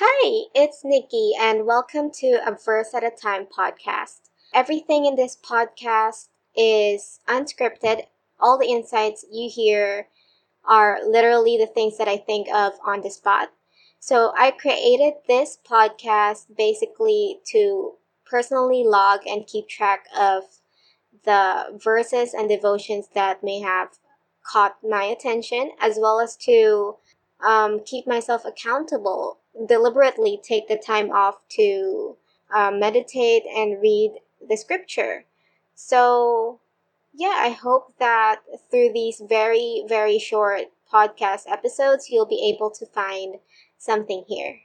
Hi, 0.00 0.44
it's 0.54 0.82
Nikki, 0.84 1.32
and 1.40 1.66
welcome 1.66 2.12
to 2.20 2.40
A 2.46 2.56
Verse 2.56 2.94
at 2.94 3.02
a 3.02 3.10
Time 3.10 3.46
podcast. 3.46 4.30
Everything 4.54 5.06
in 5.06 5.16
this 5.16 5.36
podcast 5.36 6.28
is 6.56 7.18
unscripted. 7.26 8.02
All 8.38 8.56
the 8.60 8.68
insights 8.68 9.26
you 9.28 9.50
hear 9.52 10.06
are 10.64 11.00
literally 11.04 11.56
the 11.58 11.66
things 11.66 11.98
that 11.98 12.06
I 12.06 12.16
think 12.16 12.46
of 12.54 12.74
on 12.86 13.00
the 13.00 13.10
spot. 13.10 13.48
So 13.98 14.32
I 14.38 14.52
created 14.52 15.14
this 15.26 15.58
podcast 15.68 16.56
basically 16.56 17.40
to 17.50 17.94
personally 18.24 18.84
log 18.86 19.22
and 19.26 19.48
keep 19.48 19.68
track 19.68 20.04
of 20.16 20.44
the 21.24 21.76
verses 21.82 22.34
and 22.34 22.48
devotions 22.48 23.08
that 23.16 23.42
may 23.42 23.58
have 23.62 23.98
caught 24.46 24.76
my 24.88 25.02
attention, 25.02 25.72
as 25.80 25.98
well 26.00 26.20
as 26.20 26.36
to 26.36 26.98
um, 27.46 27.80
keep 27.84 28.06
myself 28.06 28.44
accountable, 28.44 29.38
deliberately 29.66 30.40
take 30.42 30.68
the 30.68 30.76
time 30.76 31.10
off 31.10 31.36
to 31.50 32.16
uh, 32.54 32.70
meditate 32.70 33.42
and 33.54 33.80
read 33.80 34.14
the 34.46 34.56
scripture. 34.56 35.24
So, 35.74 36.60
yeah, 37.14 37.36
I 37.38 37.50
hope 37.50 37.94
that 37.98 38.40
through 38.70 38.92
these 38.92 39.22
very, 39.28 39.84
very 39.88 40.18
short 40.18 40.66
podcast 40.92 41.42
episodes, 41.48 42.08
you'll 42.10 42.26
be 42.26 42.52
able 42.54 42.70
to 42.70 42.86
find 42.86 43.36
something 43.76 44.24
here. 44.26 44.60